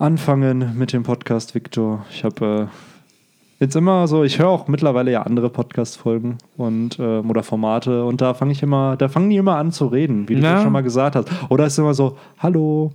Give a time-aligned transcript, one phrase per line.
[0.00, 2.04] anfangen mit dem Podcast, Victor.
[2.10, 7.18] Ich habe äh, jetzt immer so, ich höre auch mittlerweile ja andere Podcast-Folgen und äh,
[7.18, 10.36] oder Formate und da fange ich immer, da fangen die immer an zu reden, wie
[10.36, 10.54] du Ja.
[10.54, 11.28] das schon mal gesagt hast.
[11.50, 12.92] Oder ist immer so, hallo,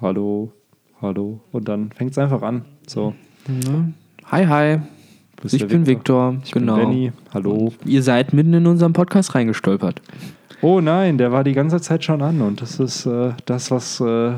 [0.00, 0.52] hallo,
[1.00, 2.66] hallo und dann fängt es einfach an.
[2.86, 3.14] So,
[4.30, 4.76] Hi, hi.
[5.36, 6.36] du bist Ich bin Victor.
[6.44, 6.76] Ich genau.
[6.76, 7.12] bin Benny.
[7.32, 7.72] Hallo.
[7.86, 10.02] Ihr seid mitten in unserem Podcast reingestolpert.
[10.60, 14.00] Oh nein, der war die ganze Zeit schon an und das ist äh, das, was
[14.00, 14.32] äh,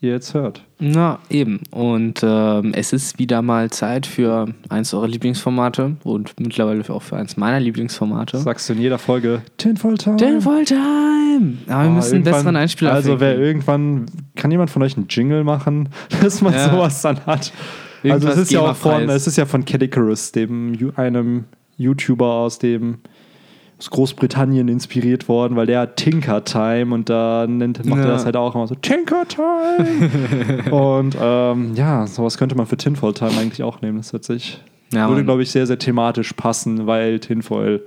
[0.00, 0.62] ihr jetzt hört.
[0.78, 1.60] Na, eben.
[1.70, 7.16] Und ähm, es ist wieder mal Zeit für eins eurer Lieblingsformate und mittlerweile auch für
[7.16, 8.38] eins meiner Lieblingsformate.
[8.38, 9.42] Sagst du in jeder Folge.
[9.56, 10.16] Tinfoil Time.
[10.16, 11.56] Den Volltime!
[11.66, 15.06] Aber wir Ah, müssen einen besseren Einspieler Also wer irgendwann, kann jemand von euch einen
[15.08, 15.88] Jingle machen,
[16.22, 16.70] dass man Ja.
[16.70, 17.26] sowas dann hat?
[17.26, 17.52] also
[18.02, 21.44] Irgendwas es ist ja auch von, es ist ja von Cadicarus, dem einem
[21.78, 22.98] YouTuber aus dem
[23.78, 28.12] aus Großbritannien inspiriert worden, weil der hat Tinker Time und da nennt, macht er Ja.
[28.12, 30.70] das halt auch immer so Tinker Time.
[30.70, 33.98] und ähm, ja, sowas könnte man für Tinfoil Time eigentlich auch nehmen.
[33.98, 34.62] Das hört sich,
[34.94, 37.82] Ja, würde glaube ich sehr, sehr thematisch passen, weil Tinfoil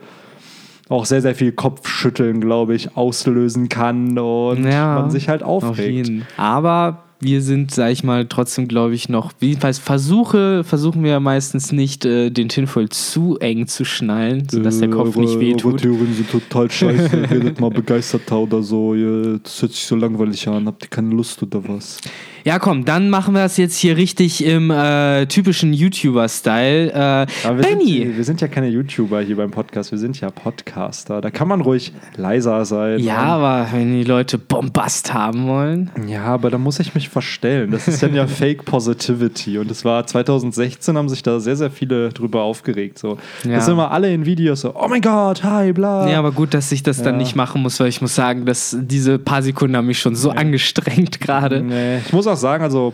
[0.89, 5.63] auch sehr, sehr viel Kopfschütteln, glaube ich, auslösen kann und Ja, man sich halt Auf
[5.63, 6.07] aufregt.
[6.07, 6.27] jeden.
[6.37, 9.31] Aber wir sind, sag ich mal, trotzdem, glaube ich, noch.
[9.41, 14.79] Jedenfalls Versuche, versuchen wir ja meistens nicht, äh, den Tinfoil zu eng zu schnallen, sodass
[14.79, 15.65] der Kopf Äh, nicht eure- wehtut.
[15.73, 17.29] Eure Theorien sind total scheiße.
[17.29, 18.93] Werdet mal begeisterter oder so.
[18.93, 20.65] Das hört sich so langweilig an.
[20.67, 21.97] Habt ihr keine Lust oder was?
[22.45, 26.91] Ja, komm, dann machen wir das jetzt hier richtig im äh, typischen YouTuber-Style.
[26.93, 27.97] Äh, wir, Benny!
[27.99, 29.91] Sind, wir sind ja keine YouTuber hier beim Podcast.
[29.91, 31.19] Wir sind ja Podcaster.
[31.21, 32.99] Da kann man ruhig leiser sein.
[32.99, 35.91] Ja, aber wenn die Leute Bombast haben wollen.
[36.07, 37.71] Ja, aber da muss ich mich verstellen.
[37.71, 39.57] Das ist dann ja Fake Positivity.
[39.57, 42.97] Und es war 2016, haben sich da sehr, sehr viele drüber aufgeregt.
[42.99, 43.17] So.
[43.43, 43.55] Ja.
[43.55, 46.09] Das sind immer alle in Videos so, oh mein Gott, hi, bla.
[46.09, 47.19] Ja, aber gut, dass ich das dann Ja.
[47.19, 50.29] nicht machen muss, weil ich muss sagen, dass diese paar Sekunden haben mich schon so
[50.31, 51.61] angestrengt gerade.
[51.61, 51.97] Nee.
[52.05, 52.93] Ich muss auch sagen, also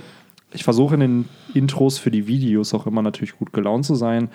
[0.53, 4.29] ich versuche in den Intros für die Videos auch immer natürlich gut gelaunt zu sein.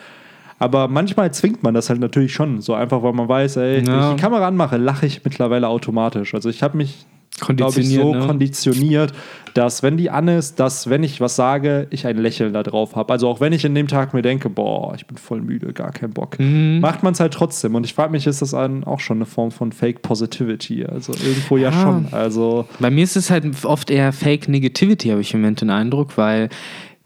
[0.59, 2.61] Aber manchmal zwingt man das halt natürlich schon.
[2.61, 3.87] So einfach, weil man weiß, ey, Ja.
[3.87, 6.35] wenn ich die Kamera anmache, lache ich mittlerweile automatisch.
[6.35, 7.07] Also ich habe mich,
[7.41, 8.27] glaube ich, so ne?
[8.27, 9.13] konditioniert,
[9.55, 12.95] dass wenn die an ist, dass wenn ich was sage, ich ein Lächeln da drauf
[12.95, 13.13] habe.
[13.13, 15.91] Also auch wenn ich in dem Tag mir denke, boah, ich bin voll müde, gar
[15.91, 16.79] keinen Bock, Mhm.
[16.81, 17.75] macht man es halt trotzdem.
[17.75, 20.85] Und ich frage mich, ist das an, auch schon eine Form von Fake Positivity?
[20.87, 21.83] Also irgendwo ja, Ja.
[21.83, 22.07] schon.
[22.13, 25.71] Also Bei mir ist es halt oft eher Fake Negativity, habe ich im Moment den
[25.71, 26.49] Eindruck, weil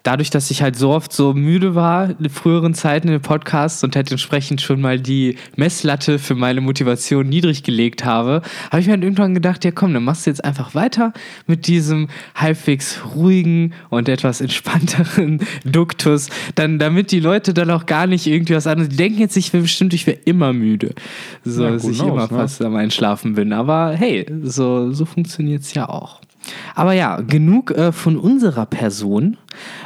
[0.04, 3.82] dadurch, dass ich halt so oft so müde war in früheren Zeiten in den Podcasts
[3.82, 8.86] und halt entsprechend schon mal die Messlatte für meine Motivation niedrig gelegt habe, habe ich
[8.86, 11.12] mir halt irgendwann gedacht, ja komm, dann machst du jetzt einfach weiter
[11.46, 18.06] mit diesem halbwegs ruhigen und etwas entspannteren Duktus, dann damit die Leute dann auch gar
[18.06, 20.94] nicht irgendwie was anderes, die denken jetzt, ich bin bestimmt, ich wäre immer müde,
[21.44, 22.28] so Ja, dass ich knows, immer ne?
[22.28, 26.20] fast am Einschlafen bin, aber hey, so, so funktioniert es ja auch.
[26.74, 29.36] Aber ja, genug äh, von unserer Person.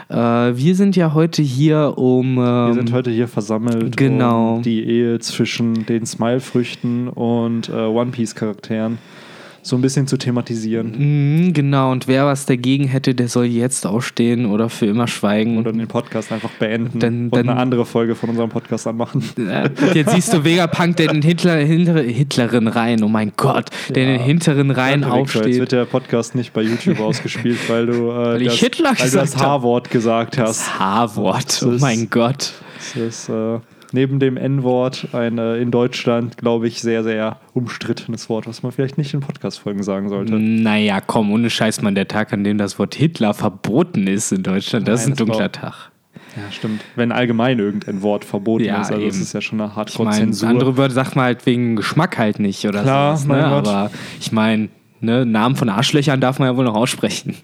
[0.09, 2.37] Äh, wir sind ja heute hier, um.
[2.37, 4.57] Wir Ähm, sind heute hier versammelt, genau.
[4.57, 8.99] um die Ehe zwischen den Smile-Früchten und äh, One Piece-Charakteren
[9.63, 10.93] so ein bisschen zu thematisieren.
[11.47, 15.59] Mhm, genau, und wer was dagegen hätte, der soll jetzt aufstehen oder für immer schweigen.
[15.59, 19.23] Oder den Podcast einfach beenden Dann- und dann- eine andere Folge von unserem Podcast anmachen.
[19.37, 23.67] Äh, Jetzt siehst du Vegapunk, der in den Hitler, hintere, Hitlerin Reihen, oh mein Gott,
[23.91, 25.27] der in den hinteren Reihen Danke, Victor.
[25.27, 25.61] Jetzt aufsteht.
[25.61, 29.35] wird der Podcast nicht bei YouTube ausgespielt, weil du, äh, Weil das, weil du gesagt
[29.35, 29.37] das.
[29.37, 30.61] H-Wort gesagt hast.
[30.61, 32.53] Das H-Wort, oh mein Gott.
[32.77, 33.59] Das ist äh,
[33.93, 38.73] neben dem N-Wort ein äh, in Deutschland, glaube ich, sehr, sehr umstrittenes Wort, was man
[38.73, 40.35] vielleicht nicht in Podcast-Folgen sagen sollte.
[40.35, 44.43] Naja, komm, ohne Scheiß, man, der Tag, an dem das Wort Hitler verboten ist in
[44.43, 45.91] Deutschland, das Nein, ist ein das war- dunkler Tag.
[46.37, 46.83] Ja, stimmt.
[46.95, 49.77] Wenn allgemein irgendein Wort verboten Ja, ist, also das ist ja schon eine Ich meine,
[49.77, 50.49] Hardcore-Zensur.
[50.49, 52.85] andere Wörter sagt man halt wegen Geschmack halt nicht oder
[53.27, 53.47] mein ne?
[53.47, 54.69] Aber ich meine,
[55.01, 57.35] ne, Namen von Arschlöchern darf man ja wohl noch aussprechen.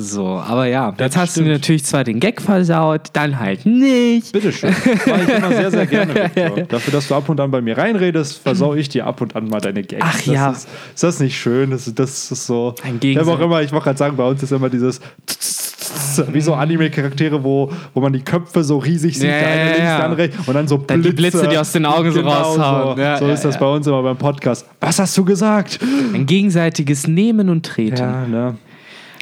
[0.00, 1.46] So, aber ja, jetzt hast du stimmt.
[1.48, 4.32] mir natürlich zwar den Gag versaut, dann halt nicht.
[4.32, 4.70] Bitteschön.
[4.70, 6.50] Mache ich immer sehr, sehr gerne, Victor.
[6.68, 9.48] Dafür, dass du ab und an bei mir reinredest, versau ich dir ab und an
[9.48, 10.04] mal deine Gags.
[10.06, 10.50] Ach das ja.
[10.52, 11.70] Ist, ist das nicht schön?
[11.72, 12.76] Das, ist- das ist so.
[12.84, 13.34] Ein Gegensatz.
[13.34, 15.00] auch immer, ich wollte gerade sagen, bei uns ist immer dieses
[16.32, 19.98] wie so Anime-Charaktere, wo, wo man die Köpfe so riesig sieht, Ja, ja, links, ja.
[19.98, 20.86] andere rechts und dann so Blitze.
[20.94, 22.96] Dann die Blitze, die aus den Augen so raushauen.
[22.96, 24.64] So, Ja, so ist das bei uns immer beim Podcast.
[24.80, 25.80] Was hast du gesagt?
[26.14, 27.96] Ein gegenseitiges Nehmen und Treten.
[27.96, 28.54] Ja, ne?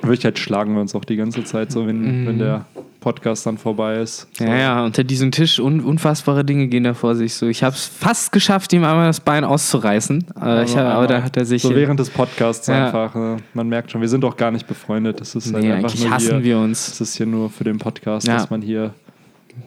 [0.06, 2.64] In Wirklichkeit schlagen wir uns auch die ganze Zeit so, wenn, wenn der
[3.00, 4.26] Podcast dann vorbei ist.
[4.36, 4.44] So.
[4.44, 4.50] Mhm.
[4.50, 7.34] Ja, ja, unter diesem Tisch un unfassbare Dinge gehen da vor sich.
[7.34, 10.24] So, ich habe es fast geschafft, ihm einmal das Bein auszureißen.
[10.42, 11.62] Äh, ich hab, aber da hat er sich.
[11.62, 12.86] So während des Podcasts Ja.
[12.86, 15.20] einfach, äh, man merkt schon, wir sind doch gar nicht befreundet.
[15.20, 16.86] Das ist halt nee, einfach eigentlich nur hassen hier, wir uns.
[16.88, 18.34] Das ist hier nur für den Podcast, Ja.
[18.34, 18.92] dass man hier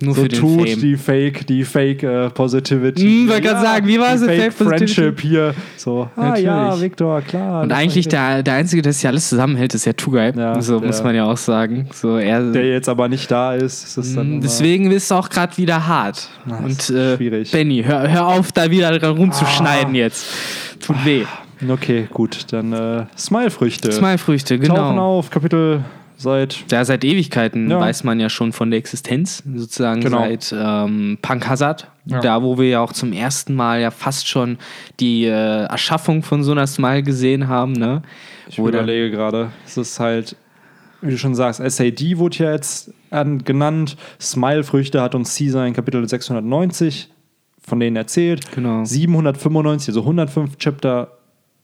[0.01, 0.80] Nur so für den tut Fame.
[0.81, 3.01] die Fake, die Fake äh, Positivity.
[3.01, 4.94] Hm, wollte grad sagen, wie war es, Fake, Fake Positivity?
[4.94, 5.53] Friendship hier.
[5.77, 6.81] So, ah ja, Natürlich.
[6.83, 7.63] Victor, klar.
[7.63, 10.31] Und eigentlich der, der Einzige, der sich alles zusammenhält, ist ja Tugai.
[10.36, 11.88] Ja, so der- muss man ja auch sagen.
[11.94, 13.83] So, er, der jetzt aber nicht da ist.
[13.83, 16.30] ist es dann Mm, immer- Deswegen ist es auch gerade wieder hart.
[16.45, 17.51] Na, Und ist äh, schwierig.
[17.51, 20.27] Benny, hör, hör auf, da wieder dran rumzuschneiden jetzt.
[20.80, 21.24] Tut weh.
[21.69, 23.92] Okay, gut, dann äh, Smile-Früchte.
[23.92, 25.18] Smilefrüchte, Tauchen genau.
[25.18, 25.83] auf, Kapitel
[26.19, 26.66] seit.
[26.71, 27.80] Ja, seit Ewigkeiten Ja.
[27.80, 30.19] weiß man ja schon von der Existenz, sozusagen Genau.
[30.19, 31.88] seit ähm, Punk Hazard.
[32.06, 32.19] Ja.
[32.19, 34.57] Da, wo wir ja auch zum ersten Mal ja fast schon
[35.00, 38.01] die äh, Erschaffung von so einer Smile gesehen haben, ne?
[38.48, 39.51] Ich Wo überlege gerade.
[39.66, 40.36] Es ist halt,
[41.01, 43.95] wie du schon sagst, SAD wurde ja jetzt an, genannt.
[44.19, 47.10] Smile-Früchte hat uns Caesar in Kapitel 690
[47.62, 48.51] von denen erzählt.
[48.54, 48.83] Genau.
[48.83, 51.12] 795, also 105 Chapter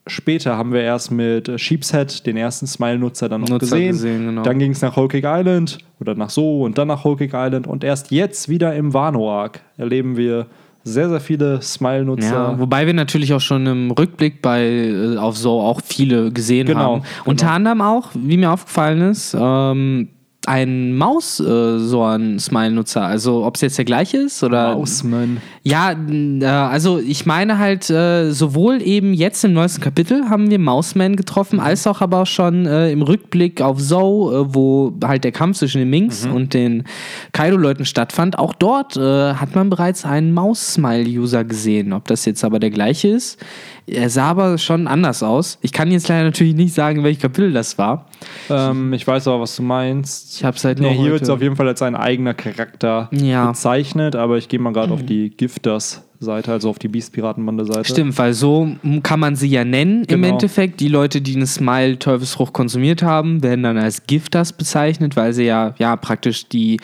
[0.07, 3.91] später haben wir erst mit äh, Sheepshead den ersten Smile-Nutzer dann noch Nutzer gesehen.
[3.91, 4.43] gesehen, genau.
[4.43, 7.83] Dann ging es nach Cake Island oder nach So und dann nach Cake Island und
[7.83, 10.47] erst jetzt wieder im Wano-Arc erleben wir
[10.87, 12.31] sehr, sehr viele Smile-Nutzer.
[12.51, 16.67] Ja, wobei wir natürlich auch schon im Rückblick bei äh, auf so auch viele gesehen
[16.67, 17.01] Genau, haben.
[17.01, 17.23] genau.
[17.25, 20.09] Unter anderem auch, wie mir aufgefallen ist, ähm,
[20.47, 23.03] ein Maus äh, so ein Smile-Nutzer.
[23.03, 25.37] Also ob es jetzt der gleiche ist oder Mausman.
[25.63, 30.59] ja, äh, also ich meine halt, äh, sowohl eben jetzt im neuesten Kapitel haben wir
[30.59, 35.23] Mouseman getroffen, als auch aber auch schon äh, im Rückblick auf Zoe, äh, wo halt
[35.23, 36.83] der Kampf zwischen den Minks und den
[37.31, 38.37] Kaido-Leuten stattfand.
[38.37, 41.93] Auch dort äh, hat man bereits einen Maus-Smile-User gesehen.
[41.93, 43.43] Ob das jetzt aber der gleiche ist,
[43.87, 45.57] er sah aber schon anders aus.
[45.61, 48.07] Ich kann jetzt leider natürlich nicht sagen, welches Kapitel das war.
[48.49, 50.35] Ähm, ich weiß aber, was du meinst.
[50.37, 52.33] Ich habe es halt Nee, nur hier wird es auf jeden Fall als ein eigener
[52.33, 53.47] Charakter Ja.
[53.51, 57.85] bezeichnet, aber ich gehe mal gerade auf die Gifters-Seite, also auf die Beast-Piratenbande-Seite.
[57.85, 58.69] Stimmt, weil so
[59.03, 60.33] kann man sie ja nennen im Genau.
[60.33, 60.79] Endeffekt.
[60.79, 65.43] Die Leute, die eine Smile Teufelsfrucht konsumiert haben, werden dann als Gifters bezeichnet, weil sie
[65.45, 66.79] ja, ja praktisch die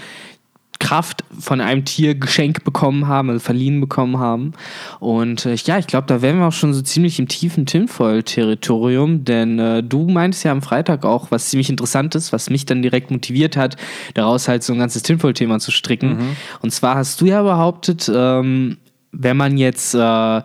[0.81, 4.53] Kraft von einem Tier geschenkt bekommen haben, also verliehen bekommen haben.
[4.99, 9.23] Und äh, ja, ich glaube, da wären wir auch schon so ziemlich im tiefen Tinfoil-Territorium,
[9.23, 12.81] denn äh, du meintest ja am Freitag auch, was ziemlich interessant ist, was mich dann
[12.81, 13.77] direkt motiviert hat,
[14.15, 16.35] daraus halt so ein ganzes Tinfoil-Thema zu stricken.
[16.61, 18.77] Und zwar hast du ja behauptet, ähm,
[19.11, 20.41] wenn man jetzt äh,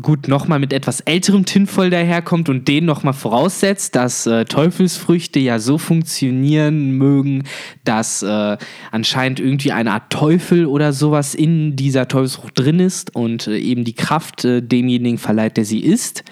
[0.00, 5.58] gut nochmal mit etwas älterem Tinfoil daherkommt und den nochmal voraussetzt, dass äh, Teufelsfrüchte ja
[5.58, 7.44] so funktionieren mögen,
[7.84, 8.56] dass äh,
[8.90, 13.84] anscheinend irgendwie eine Art Teufel oder sowas in dieser Teufelsfrucht drin ist und äh, eben
[13.84, 16.24] die Kraft äh, demjenigen verleiht, der sie isst.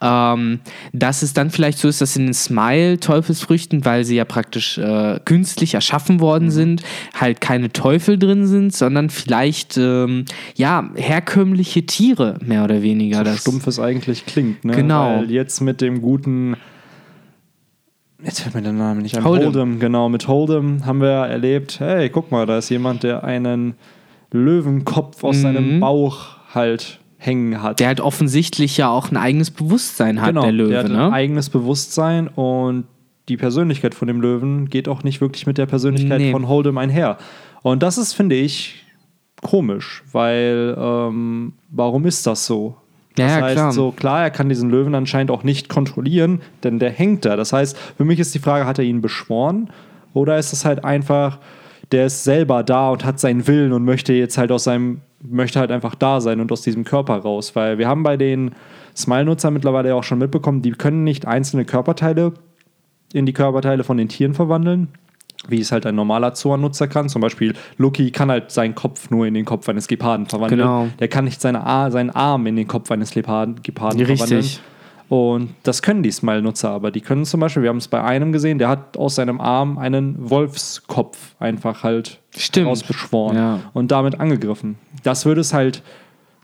[0.00, 0.60] Ähm,
[0.92, 5.20] dass es dann vielleicht so ist, dass in den Smile-Teufelsfrüchten, weil sie ja praktisch äh,
[5.24, 6.82] künstlich erschaffen worden sind,
[7.14, 12.85] halt keine Teufel drin sind, sondern vielleicht ähm, ja herkömmliche Tiere mehr oder weniger.
[12.94, 14.64] So das stumpf es eigentlich klingt.
[14.64, 14.72] Ne?
[14.74, 15.18] Genau.
[15.18, 16.56] Weil jetzt mit dem guten.
[18.22, 19.24] Jetzt fällt mir der Name nicht ein.
[19.24, 19.52] Hold'em.
[19.52, 20.08] Hold'em, genau.
[20.08, 23.74] Mit Hold'em haben wir erlebt, hey, guck mal, da ist jemand, der einen
[24.32, 25.42] Löwenkopf aus Mhm.
[25.42, 27.80] seinem Bauch halt hängen hat.
[27.80, 30.68] der halt offensichtlich ja auch ein eigenes Bewusstsein hat, genau, der Löwe.
[30.70, 31.12] der hat ein ne?
[31.12, 32.84] eigenes Bewusstsein und
[33.28, 36.30] die Persönlichkeit von dem Löwen geht auch nicht wirklich mit der Persönlichkeit Nee.
[36.32, 37.18] von Hold'em einher.
[37.62, 38.84] Und das ist, finde ich,
[39.46, 42.76] komisch, weil ähm, warum ist das so?
[43.14, 43.72] Das ja, heißt, klar.
[43.72, 47.36] so klar, er kann diesen Löwen anscheinend auch nicht kontrollieren, denn der hängt da.
[47.36, 49.70] Das heißt, für mich ist die Frage, hat er ihn beschworen
[50.12, 51.38] oder ist es halt einfach,
[51.92, 55.60] der ist selber da und hat seinen Willen und möchte jetzt halt aus seinem, möchte
[55.60, 58.50] halt einfach da sein und aus diesem Körper raus, weil wir haben bei den
[58.96, 62.32] Smile-Nutzern mittlerweile ja auch schon mitbekommen, die können nicht einzelne Körperteile
[63.12, 64.88] in die Körperteile von den Tieren verwandeln,
[65.48, 67.08] wie es halt ein normaler Zoan-Nutzer kann.
[67.08, 70.60] Zum Beispiel Lucky kann halt seinen Kopf nur in den Kopf eines Geparden verwandeln.
[70.60, 70.88] Genau.
[70.98, 74.18] Der kann nicht seine Ar seinen Arm in den Kopf eines Geparden, Geparden Richtig.
[74.18, 74.50] verwandeln.
[75.08, 76.90] Und das können die Smile-Nutzer aber.
[76.90, 79.78] Die können zum Beispiel, wir haben es bei einem gesehen, der hat aus seinem Arm
[79.78, 82.66] einen Wolfskopf einfach halt Stimmt.
[82.66, 83.60] rausbeschworen Ja.
[83.72, 84.76] und damit angegriffen.
[85.04, 85.82] Das würde es halt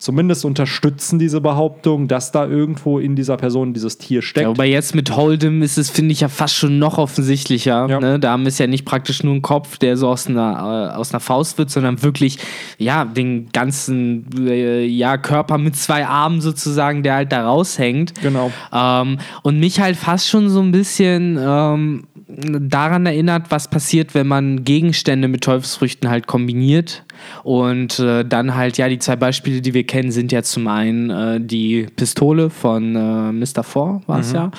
[0.03, 4.43] zumindest unterstützen, diese Behauptung, dass da irgendwo in dieser Person dieses Tier steckt.
[4.43, 7.87] Ja, aber jetzt mit Hold'em ist es, finde ich, ja fast schon noch offensichtlicher.
[7.89, 8.01] Ja.
[8.01, 8.19] Ne?
[8.19, 11.13] Da haben es ja nicht praktisch nur ein Kopf, der so aus einer, äh, aus
[11.13, 12.39] einer Faust wird, sondern wirklich,
[12.79, 18.21] ja, den ganzen äh, ja, Körper mit zwei Armen sozusagen, der halt da raushängt.
[18.21, 18.51] Genau.
[18.73, 24.27] Ähm, und mich halt fast schon so ein bisschen ähm, daran erinnert, was passiert, wenn
[24.27, 27.05] man Gegenstände mit Teufelsfrüchten halt kombiniert.
[27.43, 31.11] Und äh, dann halt, ja, die zwei Beispiele, die wir kennen, sind ja zum einen
[31.11, 33.63] äh, die Pistole von äh, Mr.
[33.63, 34.51] Four, war es ja,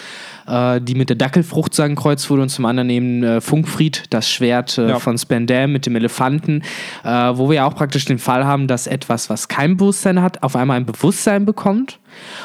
[0.75, 4.29] äh, die mit der Dackelfrucht sagen kreuzt wurde und zum anderen eben äh, Funkfried, das
[4.29, 4.99] Schwert äh, Ja.
[4.99, 6.61] von Spandam mit dem Elefanten,
[7.03, 10.43] äh, wo wir ja auch praktisch den Fall haben, dass etwas, was kein Bewusstsein hat,
[10.43, 11.99] auf einmal ein Bewusstsein bekommt.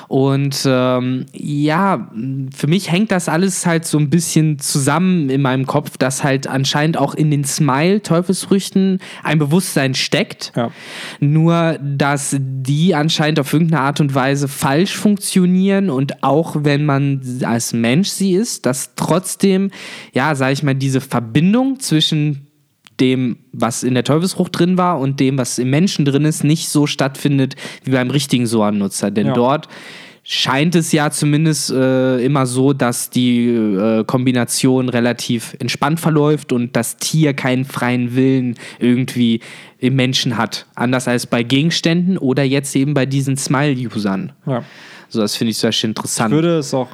[0.08, 2.10] Und ähm, ja,
[2.54, 6.46] für mich hängt das alles halt so ein bisschen zusammen in meinem Kopf, dass halt
[6.46, 10.52] anscheinend auch in den Smile-Teufelsfrüchten ein Bewusstsein steckt.
[10.56, 10.70] Ja.
[11.20, 17.20] Nur, dass die anscheinend auf irgendeine Art und Weise falsch funktionieren und auch wenn man
[17.44, 19.70] als Mensch sie ist, dass trotzdem,
[20.12, 22.47] ja, sag ich mal, diese Verbindung zwischen
[23.00, 26.68] dem, was in der Teufelsfrucht drin war und dem, was im Menschen drin ist, nicht
[26.68, 29.10] so stattfindet wie beim richtigen Soan-Nutzer.
[29.10, 29.32] Denn Ja.
[29.34, 29.68] dort
[30.30, 36.76] scheint es ja zumindest äh, immer so, dass die äh, Kombination relativ entspannt verläuft und
[36.76, 39.40] das Tier keinen freien Willen irgendwie
[39.78, 40.66] im Menschen hat.
[40.74, 44.32] Anders als bei Gegenständen oder jetzt eben bei diesen Smile-Usern.
[44.46, 44.64] Ja.
[45.08, 46.30] So, das finde ich zum Beispiel interessant.
[46.30, 46.88] Ich würde es auch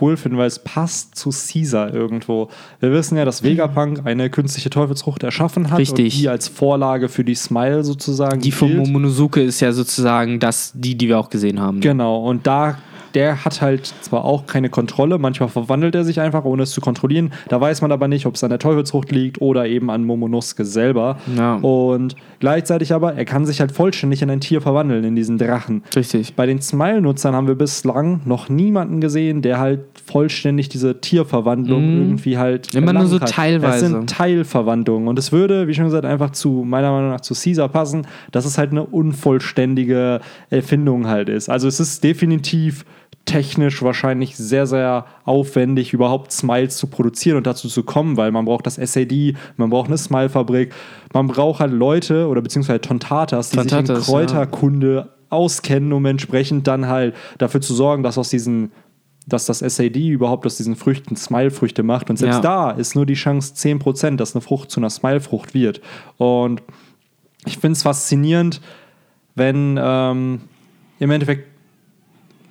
[0.00, 2.48] cool finden, weil es passt zu Caesar irgendwo.
[2.80, 6.14] Wir wissen ja, dass Vegapunk eine künstliche Teufelsfrucht erschaffen hat Richtig.
[6.14, 8.86] und die als Vorlage für die Smile sozusagen die von gilt.
[8.86, 11.80] Momonosuke ist ja sozusagen das, die, die wir auch gesehen haben.
[11.80, 12.78] Genau, und da
[13.16, 16.82] der hat halt zwar auch keine Kontrolle, manchmal verwandelt er sich einfach, ohne es zu
[16.82, 17.32] kontrollieren.
[17.48, 20.66] Da weiß man aber nicht, ob es an der Teufelsfrucht liegt oder eben an Momonosuke
[20.66, 21.16] selber.
[21.34, 21.54] Ja.
[21.54, 25.82] Und gleichzeitig aber, er kann sich halt vollständig in ein Tier verwandeln, in diesen Drachen.
[25.96, 26.34] Richtig.
[26.34, 32.36] Bei den Smile-Nutzern haben wir bislang noch niemanden gesehen, der halt vollständig diese Tierverwandlung irgendwie
[32.36, 32.74] halt.
[32.74, 32.82] Mhm.
[32.82, 33.30] Immer nur so hat.
[33.30, 33.86] teilweise.
[33.86, 35.08] Es sind Teilverwandlungen.
[35.08, 38.44] Und es würde, wie schon gesagt, einfach zu, meiner Meinung nach, zu Caesar passen, dass
[38.44, 40.20] es halt eine unvollständige
[40.50, 41.48] Erfindung halt ist.
[41.48, 42.84] Also es ist definitiv
[43.26, 48.46] technisch wahrscheinlich sehr, sehr aufwendig, überhaupt Smiles zu produzieren und dazu zu kommen, weil man
[48.46, 50.72] braucht das SAD, man braucht eine Smile-Fabrik,
[51.12, 56.66] man braucht halt Leute oder beziehungsweise Tontatas, die sich Tontatas, in Kräuterkunde auskennen, um entsprechend
[56.66, 58.72] dann halt dafür zu sorgen, dass aus diesen
[59.28, 62.10] dass das SAD überhaupt aus diesen Früchten Smile-Früchte macht.
[62.10, 62.42] Und selbst Ja.
[62.42, 65.80] da ist nur die Chance 10%, dass eine Frucht zu einer Smile-Frucht wird.
[66.16, 66.62] Und
[67.44, 68.60] ich finde es faszinierend,
[69.34, 70.42] wenn ähm,
[71.00, 71.55] im Endeffekt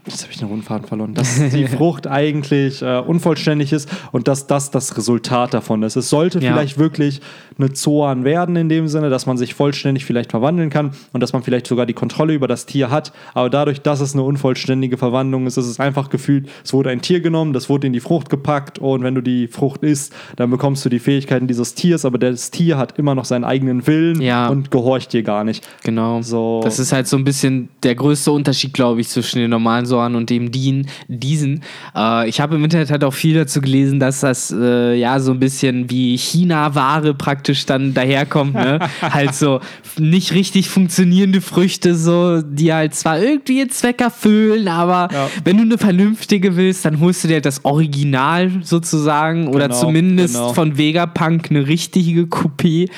[0.07, 1.13] Jetzt habe ich den Rundfaden verloren.
[1.15, 5.95] Dass die Frucht eigentlich äh, unvollständig ist und dass das das Resultat davon ist.
[5.95, 6.53] Es sollte Ja.
[6.53, 7.21] vielleicht wirklich
[7.57, 11.33] eine Zoan werden in dem Sinne, dass man sich vollständig vielleicht verwandeln kann und dass
[11.33, 13.13] man vielleicht sogar die Kontrolle über das Tier hat.
[13.33, 17.01] Aber dadurch, dass es eine unvollständige Verwandlung ist, ist es einfach gefühlt, es wurde ein
[17.01, 20.51] Tier genommen, das wurde in die Frucht gepackt und wenn du die Frucht isst, dann
[20.51, 24.21] bekommst du die Fähigkeiten dieses Tiers, aber das Tier hat immer noch seinen eigenen Willen
[24.21, 24.49] Ja.
[24.49, 25.67] und gehorcht dir gar nicht.
[25.83, 26.21] Genau.
[26.21, 26.61] So.
[26.63, 30.15] Das ist halt so ein bisschen der größte Unterschied, glaube ich, zwischen den normalen Sorten
[30.15, 31.61] und dem Dien, diesen.
[31.95, 35.31] Äh, ich habe im Internet halt auch viel dazu gelesen, dass das äh, ja so
[35.31, 38.53] ein bisschen wie China-Ware praktisch dann daherkommt.
[38.55, 38.79] Ne?
[39.01, 39.61] halt so
[39.97, 45.29] nicht richtig funktionierende Früchte, so, die halt zwar irgendwie ihren Zweck erfüllen, aber Ja.
[45.45, 49.79] wenn du eine vernünftige willst, dann holst du dir halt das Original sozusagen oder Genau,
[49.79, 50.53] zumindest genau.
[50.53, 52.89] von Vegapunk eine richtige Kopie.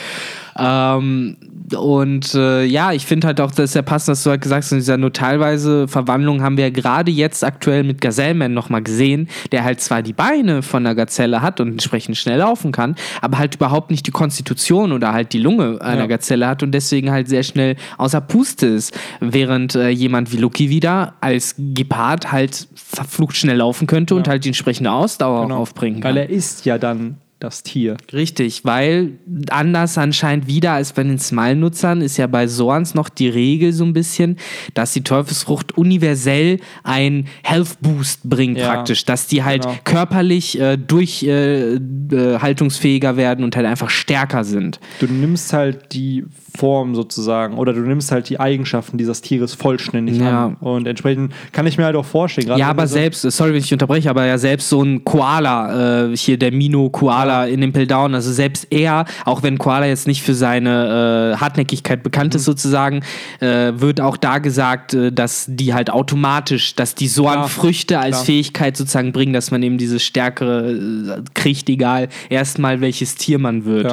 [0.58, 1.38] Ähm,
[1.76, 4.72] und äh, ja, ich finde halt auch, dass sehr passend, dass du halt gesagt hast,
[4.72, 9.28] in dieser nur teilweise Verwandlung haben wir ja gerade jetzt aktuell mit Gazelleman nochmal gesehen,
[9.52, 13.38] der halt zwar die Beine von einer Gazelle hat und entsprechend schnell laufen kann, aber
[13.38, 16.08] halt überhaupt nicht die Konstitution oder halt die Lunge einer Ja.
[16.08, 18.98] Gazelle hat und deswegen halt sehr schnell außer Puste ist.
[19.20, 24.46] Während äh, jemand wie Lucky wieder als Gepard halt verflucht schnell laufen könnte und halt
[24.46, 25.58] die entsprechende Ausdauer Genau.
[25.58, 26.12] aufbringen kann.
[26.12, 27.98] Weil er ist ja dann das Tier.
[28.12, 29.12] Richtig, weil
[29.50, 33.84] anders anscheinend wieder als bei den Smile-Nutzern ist ja bei Soans noch die Regel so
[33.84, 34.38] ein bisschen,
[34.74, 39.76] dass die Teufelsfrucht universell einen Health Boost bringt Ja, praktisch, dass die halt genau.
[39.84, 44.80] körperlich äh, durchhaltungsfähiger werden und halt einfach stärker sind.
[45.00, 46.26] Du nimmst halt die
[46.58, 50.46] Form sozusagen oder du nimmst halt die Eigenschaften dieses Tieres vollständig Ja.
[50.48, 50.56] an.
[50.60, 52.58] Und entsprechend kann ich mir halt auch vorstellen.
[52.58, 56.38] Ja, aber selbst, sorry, wenn ich unterbreche, aber ja selbst so ein Koala, äh, hier
[56.38, 61.34] der Mino-Koala in Impel Down, also selbst er, auch wenn Koala jetzt nicht für seine
[61.36, 62.38] äh, Hartnäckigkeit bekannt Mhm.
[62.38, 63.02] ist sozusagen,
[63.40, 68.00] äh, wird auch da gesagt, äh, dass die halt automatisch, dass die so an Früchte
[68.00, 68.26] als klar.
[68.26, 73.66] Fähigkeit sozusagen bringen, dass man eben diese Stärkere äh, kriegt, egal erstmal welches Tier man
[73.66, 73.92] wird.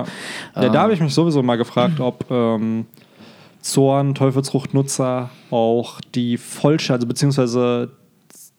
[0.56, 0.62] Ja.
[0.62, 2.86] ja, da habe ich mich sowieso mal gefragt, ob ähm,
[3.60, 7.90] Zorn, Teufelsfruchtnutzer auch die Vollsche, also beziehungsweise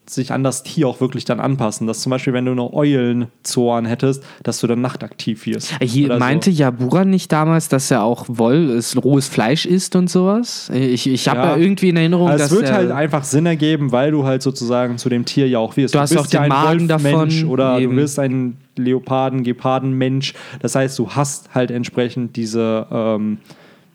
[0.10, 1.88] sich an das Tier auch wirklich dann anpassen.
[1.88, 5.74] Dass zum Beispiel, wenn du eine Eulenzorn hättest, dass du dann nachtaktiv wirst.
[5.82, 6.58] Hier Oder meinte so.
[6.58, 10.70] Jabura nicht damals, dass er auch Woll, es, rohes Fleisch isst und sowas?
[10.74, 11.46] Ich, ich habe Ja.
[11.52, 11.58] ja.
[11.58, 14.98] irgendwie in Erinnerung, Also dass es wird halt einfach Sinn ergeben, weil du halt sozusagen
[14.98, 15.96] zu dem Tier ja auch wirst.
[15.96, 17.96] Du hast bist auch den ja ein Magen davon, oder eben.
[17.96, 20.34] du wirst ein Leoparden, Gepardenmensch.
[20.62, 23.40] Das heißt, du hast halt entsprechend diese ähm,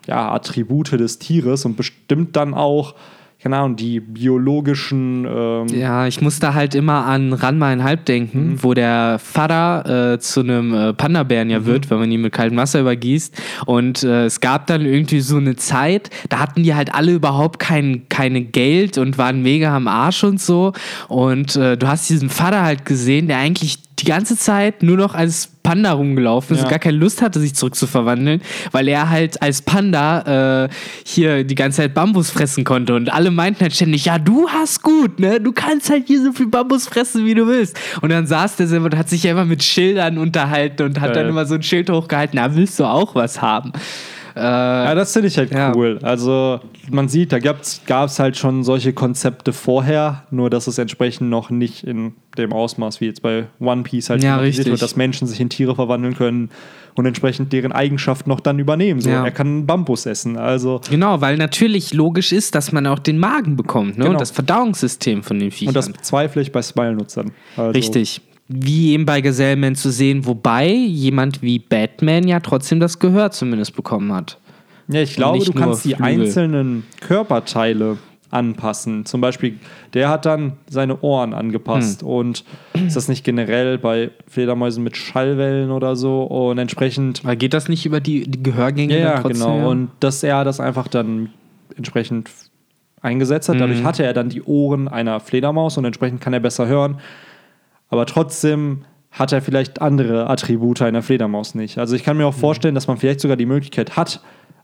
[0.06, 2.94] ja, Attribute des Tieres und bestimmt dann auch
[3.42, 5.24] keine Ahnung, die biologischen.
[5.24, 8.62] Ähm ja, ich muss da halt immer an Ranma in Halb denken, mhm.
[8.62, 11.66] wo der Vater äh, zu einem äh, Panda-Bären ja mhm.
[11.66, 13.34] wird, wenn man ihn mit kaltem Wasser übergießt.
[13.64, 17.58] Und äh, es gab dann irgendwie so eine Zeit, da hatten die halt alle überhaupt
[17.58, 20.74] kein keine Geld und waren mega am Arsch und so.
[21.08, 25.14] Und äh, du hast diesen Vater halt gesehen, der eigentlich die ganze Zeit nur noch
[25.14, 26.66] als Panda rumgelaufen ist ja.
[26.66, 30.68] und gar keine Lust hatte, sich zurückzuverwandeln, weil er halt als Panda äh,
[31.04, 32.92] hier die ganze Zeit Bambus fressen konnte.
[32.96, 35.40] Und alle meinten halt ständig, ja, du hast gut, ne?
[35.40, 37.78] Du kannst halt hier so viel Bambus fressen, wie du willst.
[38.00, 41.10] Und dann saß der selber und hat sich ja immer mit Schildern unterhalten und hat
[41.10, 41.22] ja.
[41.22, 43.70] dann immer so ein Schild hochgehalten, na, willst du auch was haben?
[44.36, 45.72] Äh, ja, das finde ich halt ja.
[45.74, 45.98] cool.
[46.02, 46.60] Also
[46.90, 51.50] man sieht, da gab es halt schon solche Konzepte vorher, nur dass es entsprechend noch
[51.50, 55.40] nicht in dem Ausmaß wie jetzt bei One Piece halt ja, wird, dass Menschen sich
[55.40, 56.50] in Tiere verwandeln können
[56.94, 59.00] und entsprechend deren Eigenschaften noch dann übernehmen.
[59.00, 59.24] So, ja.
[59.24, 60.36] Er kann Bambus essen.
[60.36, 64.04] Also genau, weil natürlich logisch ist, dass man auch den Magen bekommt ne?
[64.04, 64.10] Genau.
[64.10, 65.68] und das Verdauungssystem von den Viechern.
[65.68, 67.32] Und das zweifle ich bei Smile-Nutzern.
[67.56, 68.22] Also Richtig
[68.52, 73.76] wie eben bei Gesellman zu sehen, wobei jemand wie Batman ja trotzdem das Gehör zumindest
[73.76, 74.38] bekommen hat.
[74.88, 77.98] Ja, ich glaube, du kannst die einzelnen Körperteile
[78.30, 79.06] anpassen.
[79.06, 79.58] Zum Beispiel,
[79.94, 82.02] der hat dann seine Ohren angepasst.
[82.02, 82.08] Hm.
[82.08, 86.22] Und ist das nicht generell bei Fledermäusen mit Schallwellen oder so?
[86.22, 87.20] Und entsprechend.
[87.22, 88.98] Aber geht das nicht über die, die Gehörgänge?
[88.98, 89.70] Ja, ja genau.
[89.70, 91.30] Und dass er das einfach dann
[91.76, 92.28] entsprechend
[93.00, 93.60] eingesetzt hat.
[93.60, 93.86] Dadurch hm.
[93.86, 96.98] hatte er dann die Ohren einer Fledermaus und entsprechend kann er besser hören
[97.90, 101.78] aber trotzdem hat er vielleicht andere Attribute einer Fledermaus nicht.
[101.78, 102.40] Also ich kann mir auch mhm.
[102.40, 104.20] vorstellen, dass man vielleicht sogar die Möglichkeit hat,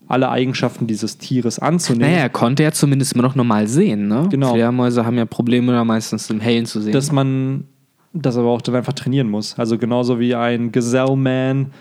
[0.08, 2.12] alle Eigenschaften dieses Tieres anzunehmen.
[2.12, 4.28] Naja, konnte er zumindest immer noch normal sehen, ne?
[4.30, 4.50] Genau.
[4.50, 6.92] Fledermäuse haben ja Probleme, da meistens im Hellen zu sehen.
[6.92, 7.64] Dass man
[8.12, 9.58] das aber auch dann einfach trainieren muss.
[9.58, 11.72] Also genauso wie ein Gazelle-Man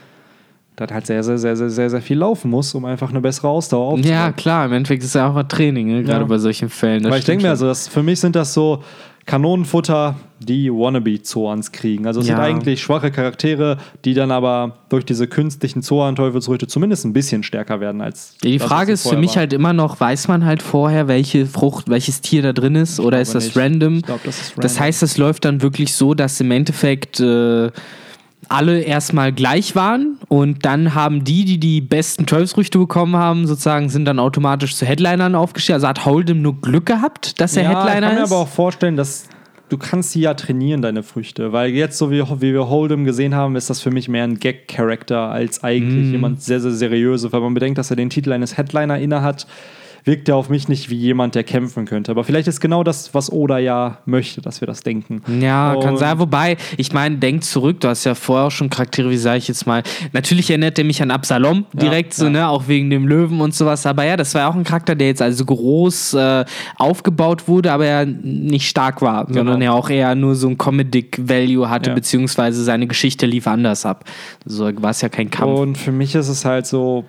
[0.76, 3.48] dann halt sehr, sehr, sehr, sehr, sehr, sehr viel laufen muss, um einfach eine bessere
[3.48, 4.12] Ausdauer aufzubauen.
[4.12, 6.04] Ja, klar, im Endeffekt ist es ja auch mal Training, ne?
[6.04, 6.26] gerade ja.
[6.26, 7.04] bei solchen Fällen.
[7.06, 8.84] Weil ich denke mir, also das, für mich sind das so,
[9.26, 12.06] Kanonenfutter, die Wannabe-Zoans kriegen.
[12.06, 12.36] Also es ja.
[12.36, 17.80] sind eigentlich schwache Charaktere, die dann aber durch diese künstlichen Zoan-Teufelsröte zumindest ein bisschen stärker
[17.80, 18.36] werden als.
[18.44, 19.38] Ja, die das, Frage ist für mich war.
[19.38, 23.06] halt immer noch, weiß man halt vorher, welche Frucht, welches Tier da drin ist, ich
[23.06, 23.98] oder ist das random?
[23.98, 24.62] Ich glaube, das ist random.
[24.62, 27.20] Das heißt, es läuft dann wirklich so, dass im Endeffekt.
[27.20, 27.72] Äh,
[28.50, 33.90] alle erstmal gleich waren und dann haben die, die die besten Teufelsfrüchte bekommen haben, sozusagen
[33.90, 35.76] sind dann automatisch zu Headlinern aufgestellt.
[35.76, 38.14] Also hat Hold'em nur Glück gehabt, dass er ja, Headliner ist.
[38.14, 39.28] Ich kann mir aber auch vorstellen, dass
[39.70, 41.52] du kannst sie ja trainieren, deine Früchte.
[41.52, 44.40] Weil jetzt, so wie, wie wir Hold'em gesehen haben, ist das für mich mehr ein
[44.40, 46.12] Gag-Charakter als eigentlich mm.
[46.12, 47.32] jemand sehr, sehr seriöse.
[47.34, 49.26] Weil man bedenkt, dass er den Titel eines Headliner innehat.
[49.26, 49.48] hat
[50.06, 52.12] wirkt er auf mich nicht wie jemand, der kämpfen könnte.
[52.12, 55.24] Aber vielleicht ist genau das, was Oda ja möchte, dass wir das denken.
[55.42, 56.20] Ja, Und kann sein.
[56.20, 59.48] Wobei, ich meine, denk zurück, du hast ja vorher auch schon Charaktere, wie sage ich
[59.48, 59.82] jetzt mal.
[60.14, 62.32] Natürlich erinnert er mich an Absalom direkt, ja, so, ja.
[62.32, 63.86] ne, auch wegen dem Löwen und sowas.
[63.88, 67.72] Aber ja, das war ja auch ein Charakter, der jetzt also groß äh, aufgebaut wurde,
[67.72, 69.40] aber er nicht stark war, genau.
[69.40, 71.96] sondern er auch eher nur so ein Comedic Value hatte, ja.
[71.96, 74.06] beziehungsweise seine Geschichte lief anders ab.
[74.46, 75.60] So war es ja kein Kampf.
[75.60, 77.06] Und für mich ist es halt so,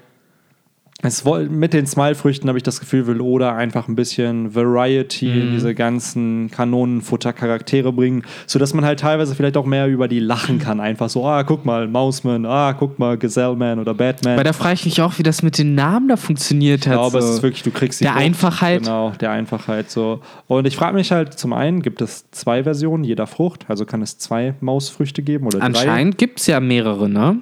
[1.03, 5.41] es, mit den Smile-Früchten habe ich das Gefühl, will Oda einfach ein bisschen Variety mhm.
[5.41, 10.59] in diese ganzen Kanonenfutter-Charaktere bringen, sodass man halt teilweise vielleicht auch mehr über die lachen
[10.59, 10.81] kann.
[10.81, 14.39] Einfach so, ah, guck mal, Mouseman, ah, guck mal, Gazelleman oder Batman.
[14.39, 16.95] Weil da frage ich mich auch, wie das mit den Namen da funktioniert hat.
[16.95, 17.29] Ich glaube, so.
[17.29, 18.85] es ist wirklich, du kriegst die Der Einfachheit.
[18.85, 20.21] Genau, der Einfachheit so.
[20.47, 23.67] Und ich frage mich halt, zum einen, gibt es zwei Versionen jeder Frucht?
[23.69, 27.37] Also kann es zwei Mausfrüchte geben oder Anscheinend gibt es ja mehrere, ne?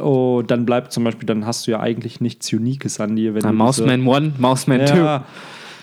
[0.00, 3.34] Oh, dann bleibt zum Beispiel, dann hast du ja eigentlich nichts Uniques an dir.
[3.34, 4.96] Wenn Na, Mouseman 1, Mouseman 2.
[4.96, 5.24] Ja.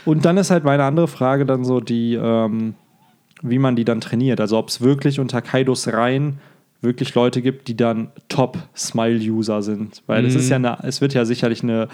[0.06, 2.76] Und dann ist halt meine andere Frage dann so die, ähm,
[3.41, 4.41] wie man die dann trainiert.
[4.41, 6.39] Also ob es wirklich unter Kaidos Reihen
[6.82, 10.02] wirklich Leute gibt, die dann Top-Smile-User sind.
[10.08, 10.50] Weil es ist mhm.
[10.50, 11.89] ja eine, es wird ja sicherlich eine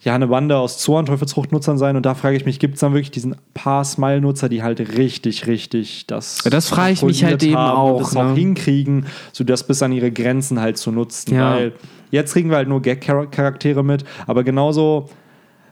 [0.00, 1.96] ja, eine Bande aus Zorn-Teufelsfruchtnutzern sein.
[1.96, 5.46] Und da frage ich mich, gibt es dann wirklich diesen paar Smile-Nutzer, die halt richtig,
[5.46, 6.40] richtig das.
[6.44, 7.98] Ja, das frage ich mich halt eben auch.
[7.98, 8.20] das ne?
[8.20, 11.34] auch hinkriegen, so das bis an ihre Grenzen halt zu nutzen.
[11.34, 11.54] Ja.
[11.54, 11.72] Weil
[12.10, 14.04] jetzt kriegen wir halt nur Gag-Charaktere mit.
[14.26, 15.08] Aber genauso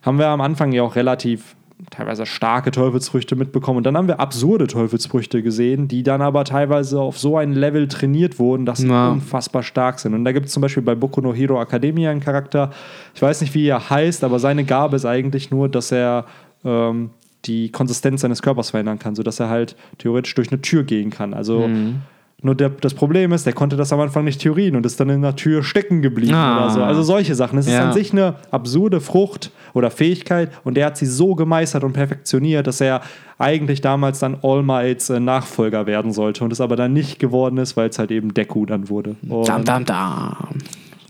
[0.02, 1.54] haben wir am Anfang ja auch relativ
[1.90, 3.78] teilweise starke Teufelsfrüchte mitbekommen.
[3.78, 7.88] Und dann haben wir absurde Teufelsfrüchte gesehen, die dann aber teilweise auf so ein Level
[7.88, 9.10] trainiert wurden, dass sie ja.
[9.10, 10.14] unfassbar stark sind.
[10.14, 12.70] Und da gibt es zum Beispiel bei Boku no Hero Academia einen Charakter,
[13.14, 16.26] ich weiß nicht, wie er heißt, aber seine Gabe ist eigentlich nur, dass er
[16.64, 17.10] ähm,
[17.44, 21.34] die Konsistenz seines Körpers verändern kann, sodass er halt theoretisch durch eine Tür gehen kann.
[21.34, 22.02] Also mhm.
[22.44, 25.08] Nur der, das Problem ist, der konnte das am Anfang nicht theorien und ist dann
[25.08, 26.58] in der Tür stecken geblieben ah.
[26.58, 26.82] oder so.
[26.82, 27.58] Also solche Sachen.
[27.58, 27.78] Es ja.
[27.78, 31.94] ist an sich eine absurde Frucht oder Fähigkeit und der hat sie so gemeistert und
[31.94, 33.00] perfektioniert, dass er
[33.38, 37.56] eigentlich damals dann All Mights äh, Nachfolger werden sollte und es aber dann nicht geworden
[37.56, 39.16] ist, weil es halt eben Deku dann wurde.
[39.26, 40.58] Und dam, dam, dam.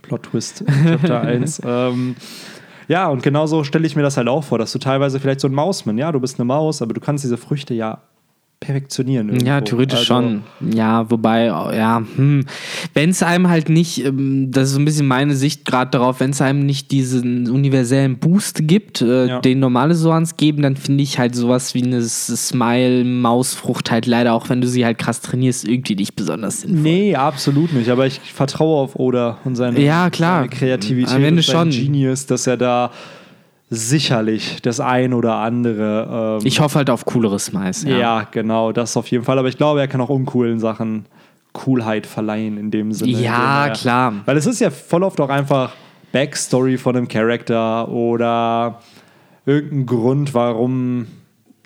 [0.03, 1.63] Plot Twist Chapter 1.
[1.67, 2.15] ähm,
[2.87, 5.49] Ja, und genauso stelle ich mir das halt auch vor, dass du teilweise vielleicht so
[5.49, 7.99] ein Mausmann, ja, du bist eine Maus, aber du kannst diese Früchte ja
[8.65, 9.29] perfektionieren.
[9.29, 9.47] Irgendwo.
[9.47, 10.43] Ja, theoretisch Also, schon.
[10.75, 12.45] Ja, wobei, ja, hm,
[12.95, 16.21] wenn es einem halt nicht, ähm, das ist so ein bisschen meine Sicht gerade darauf,
[16.21, 19.41] wenn es einem nicht diesen universellen Boost gibt, äh, Ja.
[19.41, 24.49] den normale Soans geben, dann finde ich halt sowas wie eine Smile-Mausfrucht halt leider, auch
[24.49, 26.81] wenn du sie halt krass trainierst, irgendwie nicht besonders sinnvoll.
[26.83, 27.89] Nee, absolut nicht.
[27.91, 30.41] Aber ich vertraue auf Oda und seine, Ja, klar.
[30.41, 31.85] seine Kreativität Am Ende und sein schon.
[31.85, 32.91] Genius, dass er da
[33.71, 36.39] sicherlich das ein oder andere.
[36.41, 37.83] Ähm, Ich hoffe halt auf coolere Smiles.
[37.85, 37.99] ja.
[37.99, 38.29] Ja.
[38.31, 39.39] genau, das auf jeden Fall.
[39.39, 41.07] Aber ich glaube, er kann auch uncoolen Sachen
[41.53, 43.13] Coolheit verleihen in dem Sinne.
[43.13, 44.13] Ja, er- klar.
[44.25, 45.73] Weil es ist ja voll oft auch einfach
[46.13, 48.81] Backstory von einem Charakter oder
[49.47, 51.07] irgendein Grund, warum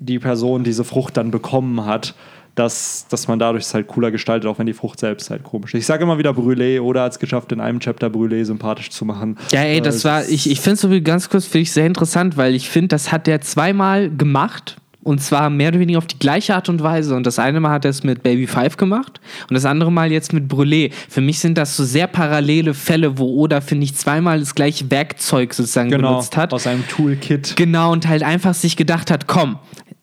[0.00, 2.14] die Person diese Frucht dann bekommen hat,
[2.58, 5.74] dass, dass man dadurch es halt cooler gestaltet, auch wenn die Frucht selbst halt komisch
[5.74, 5.80] ist.
[5.80, 9.04] Ich sage immer wieder Brûlé oder hat es geschafft, in einem Chapter Brûlé sympathisch zu
[9.04, 9.36] machen.
[9.52, 11.86] Ja, ey, Äh, das war, ich, ich finde es so ganz kurz finde ich sehr
[11.86, 14.76] interessant, weil ich finde, das hat der zweimal gemacht.
[15.04, 17.14] Und zwar mehr oder weniger auf die gleiche Art und Weise.
[17.14, 20.12] Und das eine Mal hat er es mit Baby Five gemacht und das andere Mal
[20.12, 20.92] jetzt mit Brûlé.
[21.08, 24.90] Für mich sind das so sehr parallele Fälle, wo Oda, finde ich, zweimal das gleiche
[24.90, 26.52] Werkzeug sozusagen genau, benutzt hat.
[26.52, 27.54] aus einem Toolkit.
[27.56, 29.58] Genau, und halt einfach sich gedacht hat, komm,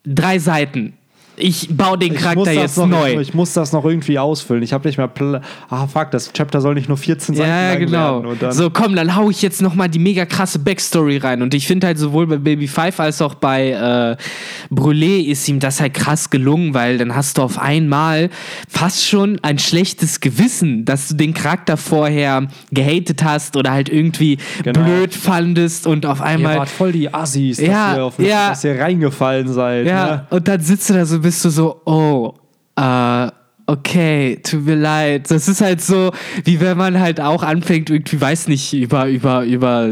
[0.06, 0.94] drei Seiten.
[1.38, 3.20] Ich baue den Charakter jetzt noch, neu.
[3.20, 4.64] Ich muss das noch irgendwie ausfüllen.
[4.64, 5.08] Ich habe nicht mehr.
[5.08, 8.24] Pl ah, fuck, das Chapter soll nicht nur 14 Seiten Ja, lang genau.
[8.24, 8.52] werden.
[8.52, 11.42] So, komm, dann hau ich jetzt noch mal die mega krasse Backstory rein.
[11.42, 15.60] Und ich finde halt sowohl bei Baby Five als auch bei äh, Brûlé ist ihm
[15.60, 18.30] das halt krass gelungen, weil dann hast du auf einmal
[18.70, 24.38] fast schon ein schlechtes Gewissen, dass du den Charakter vorher gehatet hast oder halt irgendwie
[24.64, 24.84] Genau.
[24.84, 28.50] blöd fandest und auf Ihr einmal wart voll die Assis, dass, Ja, ihr, auf, ja.
[28.50, 29.86] dass ihr reingefallen seid.
[29.86, 30.26] Ja, Ne?
[30.30, 32.36] und dann sitzt du da so, bist du so, oh,
[32.76, 33.32] äh,
[33.68, 35.32] okay, tut mir leid.
[35.32, 36.12] Das ist halt so,
[36.44, 39.90] wie wenn man halt auch anfängt, irgendwie, weiß nicht, über, über, über,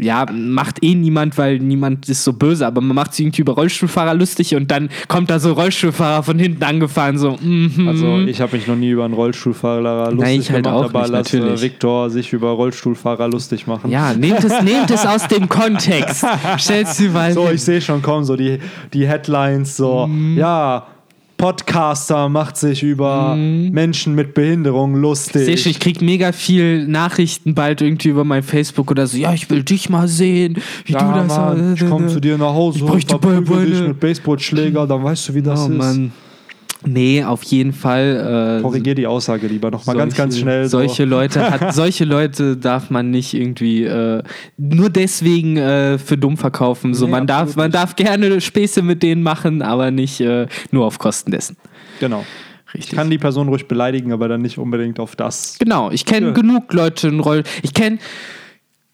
[0.00, 3.52] ja, macht eh niemand, weil niemand ist so böse, aber man macht sich irgendwie über
[3.52, 7.86] Rollstuhlfahrer lustig und dann kommt da so Rollstuhlfahrer von hinten angefahren, so, mhm.
[7.88, 11.00] Also ich habe mich noch nie über einen Rollstuhlfahrer lustig ich halt gemacht, auch aber
[11.02, 11.60] nicht, lass natürlich.
[11.60, 13.90] äh, Viktor sich über Rollstuhlfahrer lustig machen.
[13.90, 16.24] ja, nehmt es, nehmt es aus dem Kontext.
[16.58, 17.54] Stellst du mal So, hin.
[17.56, 18.58] ich sehe schon kommen, so die,
[18.94, 20.38] die Headlines, so, Mhm.
[20.38, 20.86] ja,
[21.40, 25.42] Podcaster macht sich über Menschen mit Behinderung lustig.
[25.42, 25.46] Mhm.
[25.46, 29.16] Sehr schön, ich krieg mega viel Nachrichten bald irgendwie über mein Facebook oder so.
[29.16, 32.36] Ja, ich will dich mal sehen, wie ja, du das Mann, ich komme zu dir
[32.36, 35.78] nach Hause Ich und verprügel dich mit Baseballschläger, dann weißt du, wie das Oh ist.
[35.78, 36.12] Mann.
[36.84, 38.58] Nee, auf jeden Fall.
[38.58, 40.66] Äh, Korrigier die Aussage lieber nochmal ganz, ganz schnell.
[40.66, 44.22] Solche Leute hat, solche Leute darf man nicht irgendwie äh,
[44.56, 46.94] nur deswegen äh, für dumm verkaufen.
[46.94, 47.74] So, Nee, man darf, man nicht.
[47.74, 51.56] darf gerne Späße mit denen machen, aber nicht äh, nur auf Kosten dessen.
[51.62, 52.06] So.
[52.06, 52.24] Genau.
[52.72, 52.92] Richtig.
[52.92, 55.56] Ich kann die Person ruhig beleidigen, aber dann nicht unbedingt auf das.
[55.58, 56.32] Genau, ich kenne Ja.
[56.32, 57.42] genug Leute in Roll.
[57.62, 57.98] Ich kenne,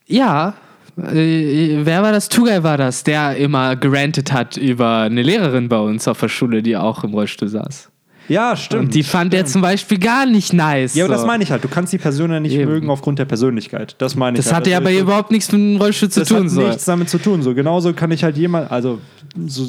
[0.06, 0.54] ja,
[0.98, 2.28] äh, wer war das?
[2.28, 6.62] Tugay war das, der immer gerantet hat über eine Lehrerin bei uns auf der Schule,
[6.62, 7.90] die auch im Rollstuhl saß.
[8.28, 8.86] Ja, stimmt.
[8.86, 10.96] Und die fand er zum Beispiel gar nicht nice.
[10.96, 11.20] ja, aber so.
[11.20, 11.62] das meine ich halt.
[11.62, 12.68] Du kannst die Person ja nicht Eben.
[12.72, 13.94] mögen aufgrund der Persönlichkeit.
[13.98, 14.64] Das meine ich Das halt.
[14.64, 16.44] hat ja Also aber überhaupt nichts mit dem Rollstuhl zu das tun.
[16.44, 16.66] hat So.
[16.66, 17.42] nichts damit zu tun.
[17.42, 18.98] So genauso kann ich halt jemand, also
[19.46, 19.68] so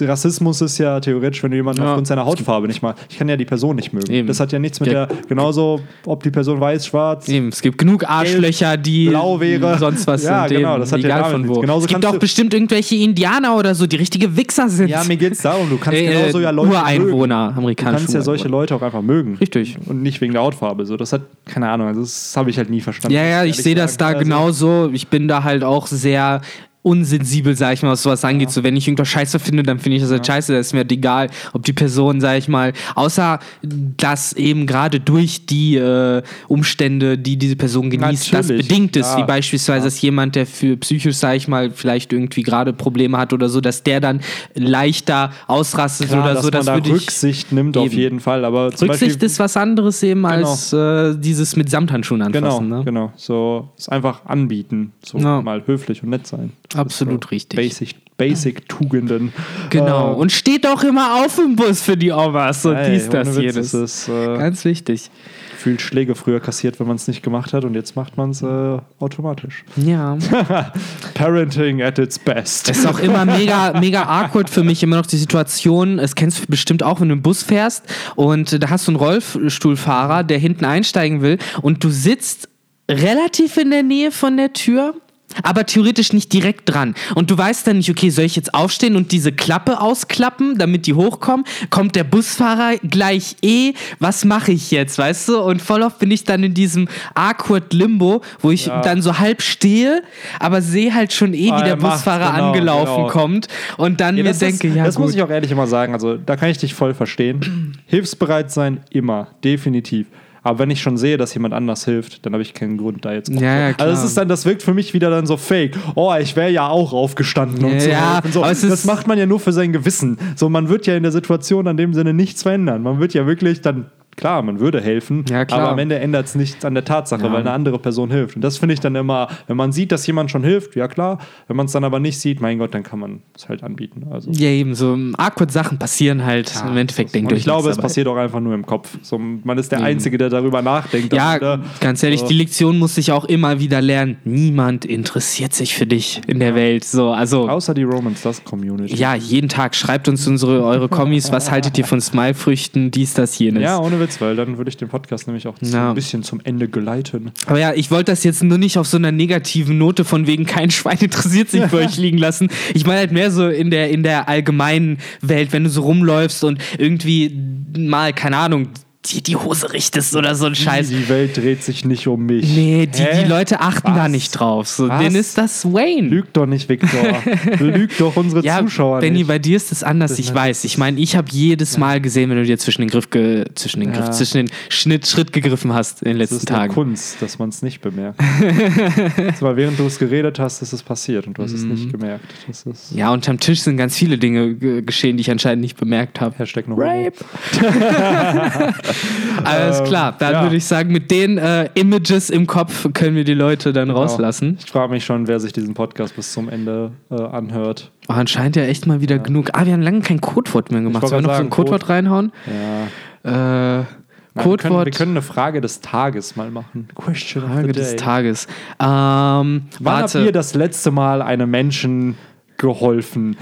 [0.00, 1.88] Rassismus ist ja theoretisch, wenn du jemanden Ja.
[1.88, 3.04] aufgrund seiner Hautfarbe nicht magst.
[3.08, 4.10] Ich kann ja die Person nicht mögen.
[4.12, 4.28] Eben.
[4.28, 5.06] Das hat ja nichts mit Ja.
[5.06, 9.78] der, genauso, ob die Person weiß, schwarz, Eben, es gibt genug Arschlöcher, die blau wäre.
[9.78, 10.58] sonst was Ja, sind.
[10.58, 11.60] genau, das hat ja egal damit von wo.
[11.60, 14.88] Genauso es gibt auch du- bestimmt irgendwelche Indianer oder so, die richtige Wichser sind.
[14.88, 16.70] Ja, mir geht's darum, du kannst Äh, genauso ja Leute.
[16.70, 18.48] Ureinwohner, Du amerikanische kannst ja solche.
[18.48, 19.36] Leute auch einfach mögen.
[19.40, 19.76] Richtig.
[19.86, 20.86] Und nicht wegen der Hautfarbe.
[20.86, 23.14] So, das hat, keine Ahnung, also das habe ich halt nie verstanden.
[23.16, 24.08] Ja, ja, ich sehe das da.
[24.08, 24.90] Also, genauso.
[24.92, 26.40] Ich bin da halt auch sehr
[26.86, 28.50] unsensibel, sag ich mal, was sowas angeht.
[28.50, 30.52] So, wenn ich irgendwas scheiße finde, dann finde ich das halt scheiße.
[30.52, 35.00] Das ist mir halt egal, ob die Person, sag ich mal, außer dass eben gerade
[35.00, 39.06] durch die äh, Umstände, die diese Person genießt, das Natürlich, bedingt ist.
[39.12, 39.18] ja.
[39.18, 43.32] Wie beispielsweise, dass jemand, der für psychisch, sag ich mal, vielleicht irgendwie gerade Probleme hat
[43.32, 44.20] oder so, dass der dann
[44.54, 46.50] leichter ausrastet Klar, oder dass so.
[46.50, 46.74] man Das da.
[46.76, 47.96] Rücksicht nimmt auf Eben.
[47.98, 48.44] jeden Fall.
[48.44, 50.28] Aber Rücksicht Beispiel, ist was anderes eben Genau.
[50.50, 52.68] als äh, dieses mit Samthandschuhen Genau, anfassen.
[52.68, 52.82] ne?
[52.84, 53.12] genau.
[53.16, 54.92] So es einfach anbieten.
[55.04, 55.42] So Ja.
[55.42, 56.52] mal höflich und nett sein.
[56.76, 57.56] Das Absolut so richtig.
[57.56, 59.32] Basic, basic Tugenden.
[59.70, 60.12] Genau.
[60.12, 63.28] Äh, Und steht auch immer auf im Bus für die Omas und ey, dies, das,
[63.28, 63.74] ohne Witz, jenes.
[63.74, 65.10] Es ist äh, Ganz wichtig.
[65.52, 68.42] gefühlt Schläge früher kassiert, wenn man es nicht gemacht hat und jetzt macht man es
[68.42, 69.64] äh, automatisch.
[69.76, 70.18] Ja.
[71.14, 72.68] Parenting at its best.
[72.70, 76.42] Es ist auch immer mega, mega awkward für mich immer noch die Situation, es kennst
[76.42, 77.84] du bestimmt auch, wenn du im Bus fährst
[78.14, 82.48] und äh, da hast du einen Rollstuhlfahrer, der hinten einsteigen will und du sitzt
[82.90, 84.94] relativ in der Nähe von der Tür
[85.42, 86.94] aber theoretisch nicht direkt dran.
[87.14, 90.86] Und du weißt dann nicht, okay, soll ich jetzt aufstehen und diese Klappe ausklappen, damit
[90.86, 91.44] die hochkommen?
[91.70, 93.72] Kommt der Busfahrer gleich eh?
[93.98, 95.40] Was mache ich jetzt, weißt du?
[95.40, 98.80] Und voll oft bin ich dann in diesem awkward Limbo, wo ich Ja.
[98.80, 100.02] dann so halb stehe,
[100.40, 103.08] aber sehe halt schon eh, Ah, wie der er macht, Busfahrer genau, angelaufen genau.
[103.08, 105.06] kommt und dann Ja, mir denke, ist, ja das gut.
[105.06, 105.92] muss ich auch ehrlich immer sagen.
[105.92, 107.76] Also da kann ich dich voll verstehen.
[107.86, 110.06] Hilfsbereit sein, immer, definitiv.
[110.46, 113.12] Aber wenn ich schon sehe, dass jemand anders hilft, dann habe ich keinen Grund, da
[113.12, 113.28] jetzt.
[113.30, 113.88] Ja, ja, klar.
[113.88, 115.76] Also das ist dann, das wirkt für mich wieder dann so fake.
[115.96, 117.90] Oh, ich wäre ja auch aufgestanden und so.
[117.90, 118.44] Ja, und so.
[118.44, 120.18] es Das macht man ja nur für sein Gewissen.
[120.36, 122.84] So, man wird ja in der Situation an dem Sinne nichts verändern.
[122.84, 123.86] Man wird ja wirklich dann.
[124.16, 125.60] Klar, man würde helfen, Ja, klar.
[125.60, 127.32] aber am Ende ändert es nichts an der Tatsache, Ja.
[127.32, 128.34] weil eine andere Person hilft.
[128.36, 131.18] Und das finde ich dann immer, wenn man sieht, dass jemand schon hilft, ja klar.
[131.48, 134.06] Wenn man es dann aber nicht sieht, mein Gott, dann kann man es halt anbieten.
[134.10, 134.30] Also.
[134.30, 136.52] ja, eben so awkward Sachen passieren halt.
[136.66, 137.86] Im Endeffekt denkt Und euch ich glaube, es dabei.
[137.88, 138.96] passiert auch einfach nur im Kopf.
[139.02, 139.86] So, man ist der Eben.
[139.88, 141.12] Einzige, der darüber nachdenkt.
[141.12, 141.64] Ja, darüber.
[141.80, 144.16] ganz ehrlich, die Lektion muss ich auch immer wieder lernen.
[144.24, 146.84] Niemand interessiert sich für dich in der Welt.
[146.84, 148.94] So, also Außer die Romans das Community.
[148.94, 151.30] ja, jeden Tag schreibt uns unsere eure Kommis.
[151.32, 152.90] Was haltet ihr von Smile-Früchten?
[152.90, 153.62] Dies, das, jenes.
[153.62, 156.40] Ja, ohne Witz, weil dann würde ich den Podcast nämlich auch so ein bisschen zum
[156.44, 157.32] Ende geleiten.
[157.46, 160.46] Aber ja, ich wollte das jetzt nur nicht auf so einer negativen Note von wegen
[160.46, 162.48] kein Schwein interessiert sich für euch liegen lassen.
[162.74, 166.44] Ich meine halt mehr so in der, in der allgemeinen Welt, wenn du so rumläufst
[166.44, 167.36] und irgendwie
[167.76, 168.68] mal, keine Ahnung,
[169.12, 170.88] die, die Hose richtest oder so ein Scheiß.
[170.88, 172.44] Die Welt dreht sich nicht um mich.
[172.54, 173.22] Nee, die, Hä?
[173.22, 174.08] die Leute achten da Was?
[174.10, 174.68] nicht drauf.
[174.68, 175.14] So, Was?
[175.14, 176.08] ist das Wayne.
[176.08, 177.22] Lüg doch nicht, Victor.
[177.58, 179.28] Lüg doch unsere ja, Zuschauer Benny, nicht.
[179.28, 180.64] bei dir ist es anders, ich weiß.
[180.64, 183.08] Ich meine, ich habe jedes Mal gesehen, wenn du dir zwischen den Griff,
[183.54, 184.10] zwischen den Griff, Ja.
[184.12, 186.74] zwischen den Schnitt, Schritt gegriffen hast in den Das letzten ist eine Tagen.
[186.74, 188.18] Kunst, dass man es nicht bemerkt.
[189.40, 191.70] weil während du es geredet hast, ist es passiert und du hast es Mhm.
[191.70, 192.24] nicht gemerkt.
[192.46, 195.76] Das ist Ja, unterm Tisch sind ganz viele Dinge ge- geschehen, die ich anscheinend nicht
[195.76, 196.36] bemerkt habe.
[196.38, 197.12] Hashtag no Rape.
[199.44, 200.42] Alles klar, dann Ähm, ja.
[200.42, 204.58] würde ich sagen, mit den äh, Images im Kopf können wir die Leute dann rauslassen.
[204.64, 207.90] Ich frage mich schon, wer sich diesen Podcast bis zum Ende äh, anhört.
[208.08, 209.50] Oh, anscheinend ja echt mal wieder genug.
[209.52, 211.06] Ah, wir haben lange kein Codewort mehr gemacht.
[211.08, 212.32] Sollen wir noch so ein sagen, Codewort reinhauen?
[212.46, 213.80] Ja.
[213.80, 213.86] Äh, Nein,
[214.34, 214.86] wir, können, Codewort.
[214.86, 216.88] wir können eine Frage des Tages mal machen.
[216.94, 217.96] Question of Frage des.
[217.96, 218.46] Tages.
[218.80, 222.16] Ähm, Wann habt ihr das letzte Mal einem Menschen
[222.58, 223.36] geholfen,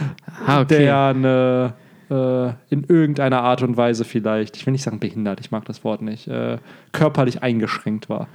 [0.47, 0.79] Ah, okay.
[0.79, 1.73] der eine
[2.15, 5.85] äh, in irgendeiner Art und Weise vielleicht, ich will nicht sagen behindert, ich mag das
[5.85, 6.59] Wort nicht, äh,
[6.93, 8.29] körperlich eingeschränkt war?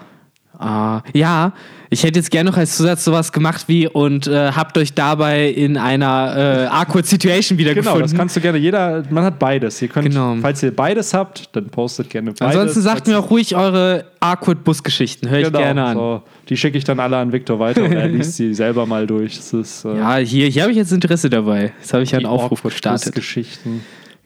[0.62, 1.54] Ah, ja,
[1.90, 5.48] ich hätte jetzt gerne noch als Zusatz sowas gemacht wie und äh, habt euch dabei
[5.50, 8.02] in einer äh, awkward Situation Genau, wiedergefunden.
[8.02, 9.82] das kannst du gerne, jeder, man hat beides.
[9.82, 10.36] Ihr könnt, Genau.
[10.42, 12.42] falls ihr beides habt, dann postet gerne beides.
[12.58, 15.30] Ansonsten sagt mir auch ruhig eure awkward Busgeschichten.
[15.30, 15.96] Höre ich Genau, gerne an.
[15.96, 19.08] So, die schicke ich dann alle an Victor weiter und er liest sie selber mal
[19.08, 19.38] durch.
[19.38, 21.72] Das ist, äh, Ja, hier, hier habe ich jetzt Interesse dabei.
[21.80, 23.16] Jetzt habe ich ja einen Aufruf gestartet.
[23.16, 23.82] Geschichten.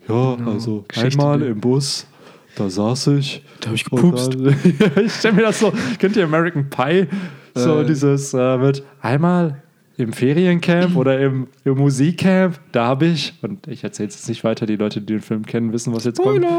[0.10, 1.19] Ja, also Geschichte.
[1.22, 2.08] einmal im Bus,
[2.56, 3.44] da saß ich.
[3.60, 4.34] Da habe ich gepupst.
[4.34, 4.56] dann-
[5.06, 7.08] ich stelle mir das so, kennt ihr American Pie?
[7.56, 7.86] So Äh.
[7.86, 9.62] dieses äh, mit einmal
[9.97, 14.43] im Feriencamp oder im, im Musikcamp, da habe ich, und ich erzähle es jetzt nicht
[14.43, 16.43] weiter, die Leute, die den Film kennen, wissen, was jetzt kommt.
[16.43, 16.51] Äh, Ich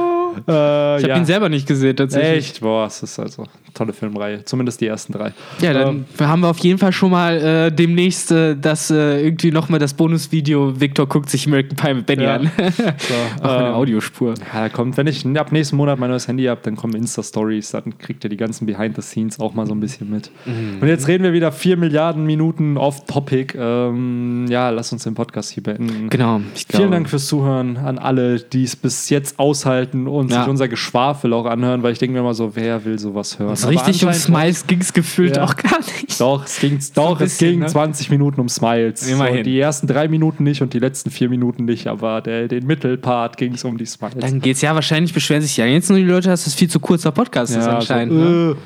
[0.48, 1.16] habe ja.
[1.16, 2.36] ihn selber nicht gesehen, tatsächlich.
[2.50, 2.60] Echt?
[2.60, 4.44] Boah, es ist also eine tolle Filmreihe.
[4.44, 5.32] Zumindest die ersten drei.
[5.60, 9.24] Ja, dann Ähm, haben wir auf jeden Fall schon mal äh, demnächst äh, das äh,
[9.24, 10.80] irgendwie nochmal das Bonusvideo.
[10.80, 12.34] Victor guckt sich American Pie mit Benny Ja.
[12.36, 12.50] an.
[12.56, 13.14] so,
[13.48, 14.34] eine ähm, Audiospur.
[14.52, 17.70] Ja, da kommt, wenn ich ab nächsten Monat mein neues Handy habe, dann kommen Insta-Stories,
[17.72, 20.30] dann kriegt ihr die ganzen Behind-the-Scenes auch mal so ein bisschen mit.
[20.46, 20.78] Mhm.
[20.80, 22.76] Und jetzt reden wir wieder vier Milliarden Minuten
[23.24, 23.54] off-Topic.
[23.58, 26.08] Ähm, ja, lass uns den Podcast hier beenden.
[26.10, 26.40] Genau.
[26.68, 30.40] Vielen Dank fürs Zuhören an alle, die es bis jetzt aushalten und Ja.
[30.42, 33.56] sich unser Geschwafel auch anhören, weil ich denke mir immer so, wer will sowas hören?
[33.56, 35.44] So richtig um Smiles ging es gefühlt Ja.
[35.44, 36.20] auch gar nicht.
[36.20, 37.66] Doch, es ging, doch, ein es bisschen, ging ne?
[37.66, 39.06] 20 Minuten um Smiles.
[39.08, 39.38] Immerhin.
[39.38, 42.66] So, die ersten drei Minuten nicht und die letzten vier Minuten nicht, aber der, den
[42.66, 44.16] Mittelpart ging es um die Smiles.
[44.18, 46.80] Dann geht's ja wahrscheinlich, beschweren sich ja jetzt nur die Leute, dass es viel zu
[46.80, 48.12] kurzer Podcast ist anscheinend.
[48.12, 48.50] so, ne?
[48.52, 48.56] äh,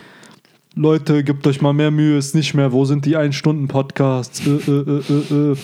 [0.79, 2.73] Leute, gebt euch mal mehr Mühe, ist nicht mehr.
[2.73, 4.47] Wo sind die Ein-Stunden-Podcasts?
[4.47, 5.57] Äh, äh, äh, äh, äh.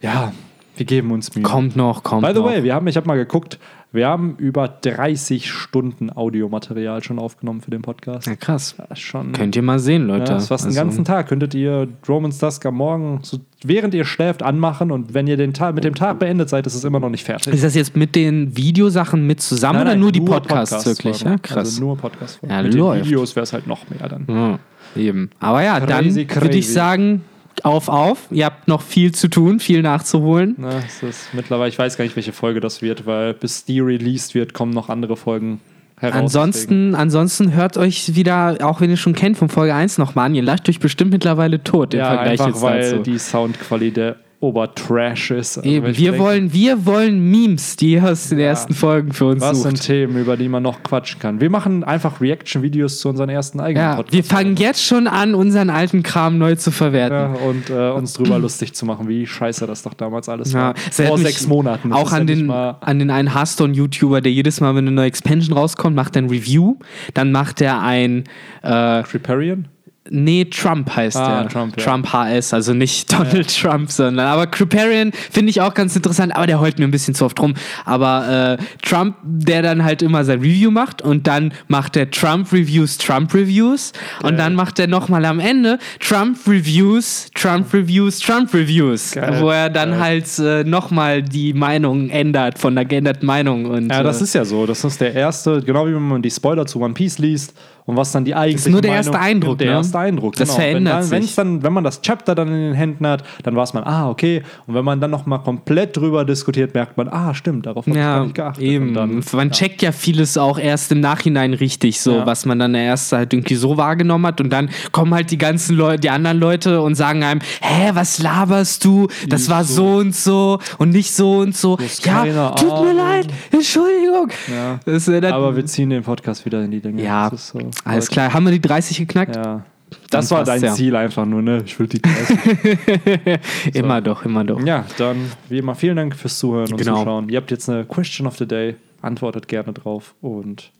[0.00, 0.32] Ja,
[0.76, 1.42] wir geben uns Mühe.
[1.42, 2.46] Kommt noch, kommt By the noch.
[2.46, 3.58] way, wir haben, ich habe mal geguckt,
[3.92, 8.26] wir haben über 30 Stunden Audiomaterial schon aufgenommen für den Podcast.
[8.26, 8.74] Ja, krass.
[8.90, 9.32] Ist schon.
[9.32, 10.24] Könnt ihr mal sehen, Leute.
[10.24, 11.28] Ja, das ist fast den Also, ganzen Tag.
[11.28, 15.52] Könntet ihr Romans Dusk am Morgen, so, während ihr schläft, anmachen und wenn ihr den
[15.52, 17.52] Tag, mit dem Tag beendet seid, ist es immer noch nicht fertig.
[17.52, 20.86] Ist das jetzt mit den Videosachen mit zusammen Nein, oder nein, nur die Podcasts Podcasts
[20.86, 21.20] wirklich?
[21.22, 21.56] Ja, krass.
[21.68, 22.38] Also nur Podcasts.
[22.48, 23.00] Ja, mit läuft.
[23.00, 24.24] den Videos wäre es halt noch mehr dann.
[24.28, 24.58] Ja,
[25.00, 25.30] eben.
[25.38, 27.22] Aber ja, dann Crazy, würde ich sagen,
[27.64, 28.26] auf, auf.
[28.30, 30.54] Ihr habt noch viel zu tun, viel nachzuholen.
[30.58, 33.80] Na, es ist mittlerweile, ich weiß gar nicht, welche Folge das wird, weil bis die
[33.80, 35.60] released wird, kommen noch andere Folgen
[35.98, 36.18] heraus.
[36.18, 40.34] Ansonsten, ansonsten hört euch wieder, auch wenn ihr schon kennt, von Folge 1 nochmal an.
[40.34, 43.02] Ihr lacht euch bestimmt mittlerweile tot im ja, Vergleich einfach jetzt weil dazu.
[43.02, 45.58] die Soundqualität Obertrash ist.
[45.58, 49.40] Also Eben, wir denke, wollen, wir wollen Memes, die aus den ersten Folgen für uns
[49.40, 49.68] Was sucht.
[49.78, 51.40] sind Themen, über die man noch quatschen kann?
[51.40, 54.12] Wir machen einfach Reaction-Videos zu unseren ersten eigenen Ja, Podcasts.
[54.16, 57.34] wir fangen jetzt schon an, unseren alten Kram neu zu verwerten.
[57.34, 60.74] Ja, und äh, uns drüber lustig zu machen, wie scheiße das doch damals alles Ja,
[60.74, 60.74] war.
[60.90, 61.90] Vor sechs Monaten.
[61.90, 65.06] Das Auch ja an den, an den einen Hearthstone-YouTuber, der jedes Mal, wenn eine neue
[65.06, 66.76] Expansion rauskommt, macht er ein Review.
[67.14, 68.24] Dann macht er ein,
[68.62, 69.68] äh, Criparian?
[70.10, 71.48] Nee, Trump heißt Ah, er.
[71.48, 71.84] Trump, ja.
[71.84, 76.46] Trump HS, also nicht Donald Trump, sondern, aber Criparian finde ich auch ganz interessant, aber
[76.46, 77.54] der heult mir ein bisschen zu oft rum.
[77.84, 82.52] Aber äh, Trump, der dann halt immer sein Review macht und dann macht er Trump
[82.52, 88.52] Reviews, Trump Reviews und dann macht er nochmal am Ende Trump Reviews, Trump Reviews, Trump
[88.54, 89.38] Reviews, Geil.
[89.40, 90.00] wo er dann Geil.
[90.00, 93.66] halt äh, nochmal die Meinung ändert von der geänderten Meinung.
[93.66, 94.66] Und, Ja, das äh, ist ja so.
[94.66, 97.96] Das ist der erste, genau wie wenn man die Spoiler zu One Piece liest und
[97.96, 99.72] was dann die eigentliche nur der Meinung, erste Eindruck, Der ne?
[99.74, 100.60] erste Eindruck, Das genau.
[100.60, 101.34] verändert wenn dann, sich.
[101.34, 104.42] Dann, wenn man das Chapter dann in den Händen hat, dann weiß man, ah, okay.
[104.66, 108.02] Und wenn man dann nochmal komplett drüber diskutiert, merkt man, ah, stimmt, darauf habe ich
[108.02, 108.62] gar Ja, nicht geachtet.
[108.64, 108.94] eben.
[108.94, 112.26] Dann, man checkt ja vieles auch erst im Nachhinein richtig, so Ja.
[112.26, 115.76] was man dann erst halt irgendwie so wahrgenommen hat und dann kommen halt die ganzen
[115.76, 119.08] Leute, die anderen Leute und sagen einem, hä, was laberst du?
[119.28, 119.74] Das Nicht war so.
[119.74, 121.76] so und so und nicht so und so.
[122.04, 124.28] Ja, tut mir leid, Entschuldigung.
[124.52, 124.78] Ja.
[124.84, 127.02] Das, äh, das, Aber wir ziehen den Podcast wieder in die Länge.
[127.02, 127.58] ja, Das ist so.
[127.84, 128.32] Alles klar.
[128.32, 129.36] Haben wir die 30 geknackt?
[129.36, 129.64] Ja.
[130.10, 130.72] Das war dein ja.
[130.72, 131.62] Ziel einfach nur, ne?
[131.66, 133.74] Ich will die 30.
[133.74, 134.60] Immer doch, immer doch.
[134.64, 136.98] ja, dann wie immer vielen Dank fürs Zuhören und Genau.
[136.98, 137.28] Zuschauen.
[137.28, 138.76] Ihr habt jetzt eine Question of the Day.
[139.02, 140.70] Antwortet gerne drauf und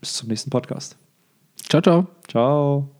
[0.00, 0.96] bis zum nächsten Podcast.
[1.68, 2.06] Ciao, ciao.
[2.28, 2.99] Ciao.